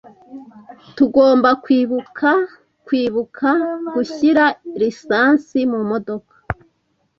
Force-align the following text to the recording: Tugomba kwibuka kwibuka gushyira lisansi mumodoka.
Tugomba 0.95 1.49
kwibuka 1.63 2.29
kwibuka 2.85 3.49
gushyira 3.93 4.43
lisansi 4.79 5.59
mumodoka. 5.71 6.35